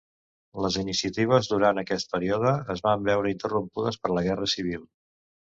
[0.63, 4.83] Les iniciatives durant aquest període es van veure interrompudes per la Guerra Civil.